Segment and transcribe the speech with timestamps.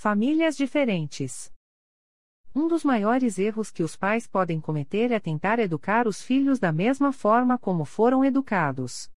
[0.00, 1.52] Famílias diferentes.
[2.54, 6.70] Um dos maiores erros que os pais podem cometer é tentar educar os filhos da
[6.70, 9.10] mesma forma como foram educados.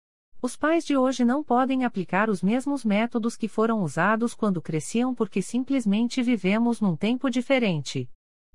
[0.40, 5.12] Os pais de hoje não podem aplicar os mesmos métodos que foram usados quando cresciam
[5.12, 8.08] porque simplesmente vivemos num tempo diferente.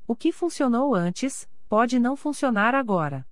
[0.07, 3.27] O que funcionou antes, pode não funcionar agora.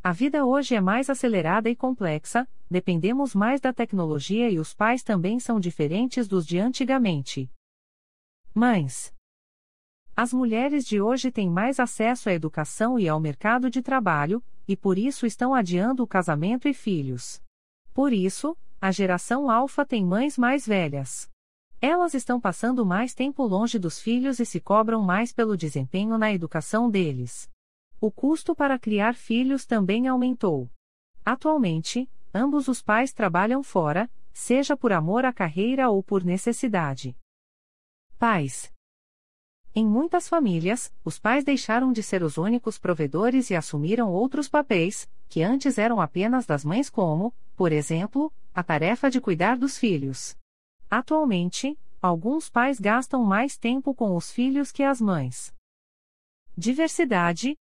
[0.00, 5.02] A vida hoje é mais acelerada e complexa, dependemos mais da tecnologia e os pais
[5.02, 7.50] também são diferentes dos de antigamente.
[8.58, 9.12] Mães.
[10.16, 14.74] As mulheres de hoje têm mais acesso à educação e ao mercado de trabalho, e
[14.74, 17.42] por isso estão adiando o casamento e filhos.
[17.92, 21.30] Por isso, a geração alfa tem mães mais velhas.
[21.82, 26.32] Elas estão passando mais tempo longe dos filhos e se cobram mais pelo desempenho na
[26.32, 27.50] educação deles.
[28.00, 30.70] O custo para criar filhos também aumentou.
[31.22, 37.14] Atualmente, ambos os pais trabalham fora, seja por amor à carreira ou por necessidade.
[38.18, 38.72] Pais.
[39.74, 45.06] Em muitas famílias, os pais deixaram de ser os únicos provedores e assumiram outros papéis,
[45.28, 50.34] que antes eram apenas das mães, como, por exemplo, a tarefa de cuidar dos filhos.
[50.88, 55.52] Atualmente, alguns pais gastam mais tempo com os filhos que as mães.
[56.56, 57.54] Diversidade.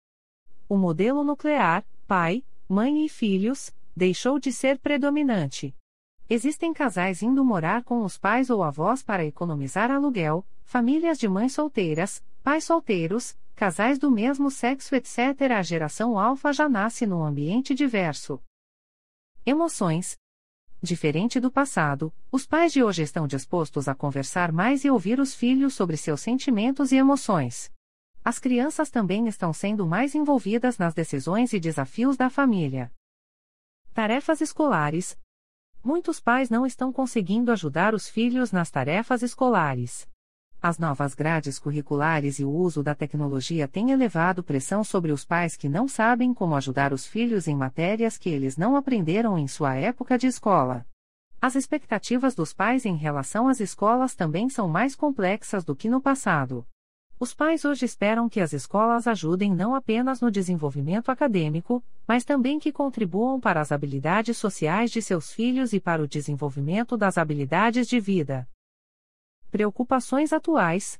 [0.69, 5.75] O modelo nuclear, pai, mãe e filhos, deixou de ser predominante.
[6.27, 11.53] Existem casais indo morar com os pais ou avós para economizar aluguel, famílias de mães
[11.53, 15.19] solteiras, pais solteiros, casais do mesmo sexo, etc.
[15.55, 18.41] A geração alfa já nasce num ambiente diverso.
[19.45, 20.17] Emoções.
[20.81, 25.35] Diferente do passado, os pais de hoje estão dispostos a conversar mais e ouvir os
[25.35, 27.71] filhos sobre seus sentimentos e emoções.
[28.23, 32.91] As crianças também estão sendo mais envolvidas nas decisões e desafios da família.
[33.93, 35.15] Tarefas escolares.
[35.85, 40.07] Muitos pais não estão conseguindo ajudar os filhos nas tarefas escolares.
[40.59, 45.55] As novas grades curriculares e o uso da tecnologia têm elevado pressão sobre os pais
[45.55, 49.75] que não sabem como ajudar os filhos em matérias que eles não aprenderam em sua
[49.75, 50.87] época de escola.
[51.39, 56.01] As expectativas dos pais em relação às escolas também são mais complexas do que no
[56.01, 56.65] passado.
[57.17, 62.59] Os pais hoje esperam que as escolas ajudem não apenas no desenvolvimento acadêmico, mas também
[62.59, 67.87] que contribuam para as habilidades sociais de seus filhos e para o desenvolvimento das habilidades
[67.87, 68.47] de vida.
[69.49, 70.99] Preocupações atuais.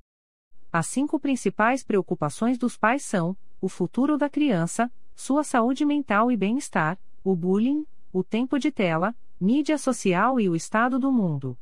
[0.72, 6.38] As cinco principais preocupações dos pais são: o futuro da criança, sua saúde mental e
[6.38, 11.58] bem-estar, o bullying, o tempo de tela, mídia social e o estado do mundo.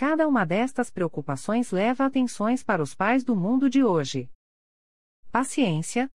[0.00, 4.30] Cada uma destas preocupações leva atenções para os pais do mundo de hoje.
[5.30, 6.08] Paciência.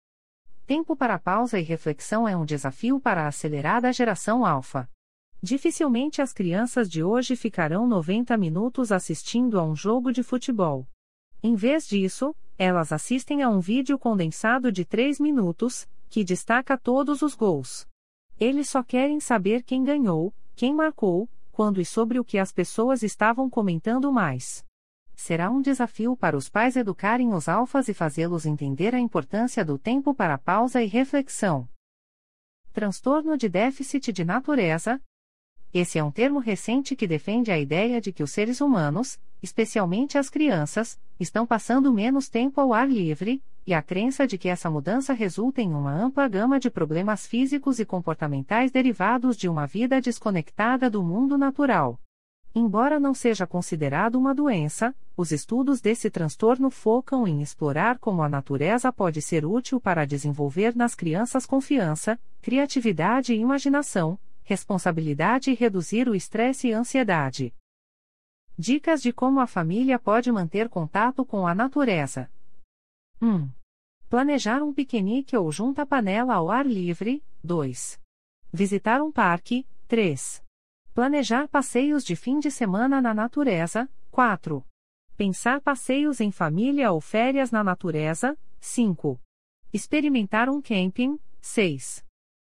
[0.66, 4.88] Tempo para pausa e reflexão é um desafio para a acelerada geração alfa.
[5.42, 10.88] Dificilmente as crianças de hoje ficarão 90 minutos assistindo a um jogo de futebol.
[11.42, 17.20] Em vez disso, elas assistem a um vídeo condensado de 3 minutos, que destaca todos
[17.20, 17.86] os gols.
[18.40, 23.04] Eles só querem saber quem ganhou, quem marcou, quando e sobre o que as pessoas
[23.04, 24.64] estavam comentando mais.
[25.14, 29.78] Será um desafio para os pais educarem os alfas e fazê-los entender a importância do
[29.78, 31.68] tempo para pausa e reflexão.
[32.72, 35.00] Transtorno de déficit de natureza,
[35.72, 40.18] esse é um termo recente que defende a ideia de que os seres humanos, especialmente
[40.18, 44.70] as crianças, estão passando menos tempo ao ar livre, e a crença de que essa
[44.70, 50.00] mudança resulta em uma ampla gama de problemas físicos e comportamentais derivados de uma vida
[50.00, 51.98] desconectada do mundo natural.
[52.54, 58.28] Embora não seja considerado uma doença, os estudos desse transtorno focam em explorar como a
[58.28, 66.08] natureza pode ser útil para desenvolver nas crianças confiança, criatividade e imaginação, responsabilidade e reduzir
[66.08, 67.52] o estresse e ansiedade.
[68.56, 72.30] Dicas de como a família pode manter contato com a natureza.
[73.20, 73.48] 1.
[74.14, 77.20] Planejar um piquenique ou junta panela ao ar livre.
[77.42, 78.00] 2.
[78.52, 79.66] Visitar um parque.
[79.88, 80.40] 3.
[80.94, 83.90] Planejar passeios de fim de semana na natureza.
[84.12, 84.64] 4.
[85.16, 88.38] Pensar passeios em família ou férias na natureza.
[88.60, 89.20] 5.
[89.72, 91.18] Experimentar um camping.
[91.40, 92.04] 6.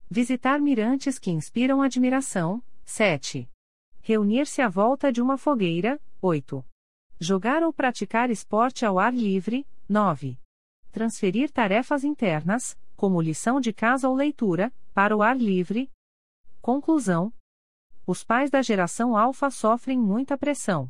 [0.10, 2.64] Visitar mirantes que inspiram admiração.
[2.86, 3.46] 7.
[4.00, 6.00] Reunir-se à volta de uma fogueira.
[6.22, 6.64] 8.
[7.20, 9.68] Jogar ou praticar esporte ao ar livre.
[9.90, 10.40] 9.
[10.98, 15.92] Transferir tarefas internas, como lição de casa ou leitura, para o ar livre.
[16.60, 17.32] Conclusão:
[18.08, 20.90] Os pais da geração alfa sofrem muita pressão.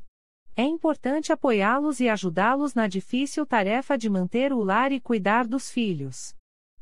[0.55, 5.69] É importante apoiá-los e ajudá-los na difícil tarefa de manter o lar e cuidar dos
[5.69, 6.33] filhos.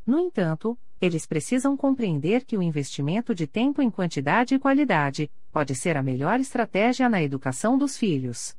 [0.06, 5.74] No entanto, eles precisam compreender que o investimento de tempo em quantidade e qualidade pode
[5.74, 8.54] ser a melhor estratégia na educação dos filhos.